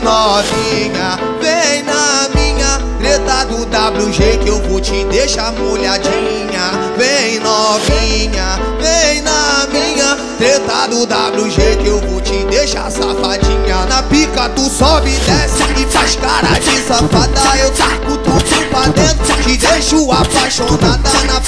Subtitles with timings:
[0.00, 6.70] Vem novinha Vem na minha treta do WG que eu vou te deixar molhadinha.
[6.96, 13.86] Vem novinha, vem na minha treta do WG que eu vou te deixar safadinha.
[13.88, 17.58] Na pica tu sobe, desce e faz cara de safada.
[17.58, 21.10] Eu taco tudo pra dentro, te deixo apaixonada.
[21.26, 21.39] Na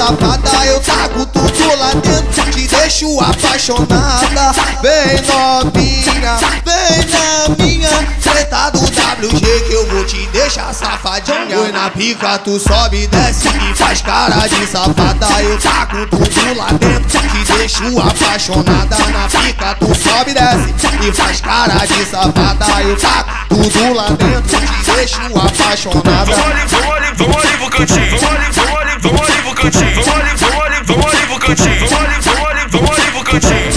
[0.00, 0.66] safada.
[0.66, 4.52] Eu taco tudo lá dentro, te deixo apaixonada.
[4.80, 7.90] Vem novinha, vem na minha
[8.22, 11.56] treta do WG que eu vou te deixar safadinha.
[11.56, 15.42] Foi na pica, tu sobe, desce e faz cara de safada.
[15.42, 18.96] Eu taco tudo lá dentro, te deixo apaixonada.
[18.96, 20.74] Na pica, tu sobe, desce
[21.06, 22.82] e faz cara de safada.
[22.82, 26.24] Eu taco tudo lá dentro, te deixo apaixonada.
[26.24, 28.18] Vamos ali, vamos ali, vamos ali pro cantinho.
[28.18, 30.02] Vamos ali, vamos ali, vamos ali cantinho.
[31.40, 31.86] Cantinho.
[33.24, 33.70] Cantinho.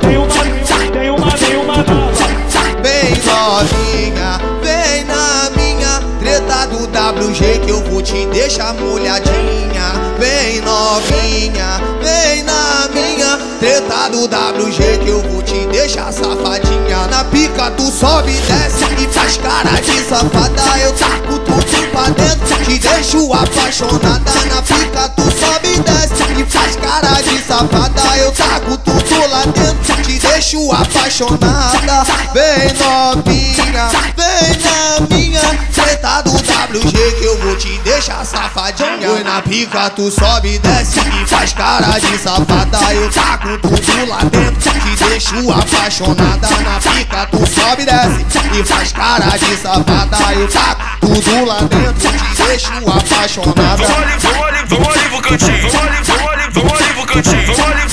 [0.00, 2.10] Tem uma, tem uma, tem uma
[3.24, 9.92] novinha, vem na minha treta do WG que eu vou te deixar molhadinha.
[10.18, 17.06] Vem novinha, vem na minha treta do WG que eu vou te deixar safadinha.
[17.10, 20.78] Na pica tu sobe, desce e faz cara de safada.
[20.78, 21.19] Eu taco
[23.00, 24.30] deixo apaixonada.
[24.46, 28.16] Na pica tu sobe, desce e faz cara de safada.
[28.18, 32.04] Eu taco tudo lá dentro, te deixo apaixonada.
[32.34, 35.29] Vem novinha, vem na minha
[39.50, 42.78] pica, tu sobe, desce e faz cara de safada.
[42.94, 46.48] Eu taco tudo lá dentro, te deixo apaixonada.
[46.48, 50.32] Na pica, tu sobe, desce e faz cara de safada.
[50.34, 53.82] Eu taco tudo lá dentro, te deixo apaixonada.
[53.82, 55.68] Vamos ali, vamos ali, vamos ali cantinho.
[55.68, 57.56] Vamos ali, vamos ali, vamos ali cantinho.
[57.56, 57.89] Vamos ali,